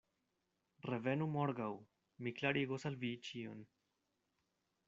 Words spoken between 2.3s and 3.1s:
klarigos al